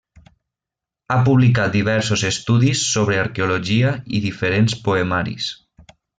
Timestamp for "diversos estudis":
1.75-2.81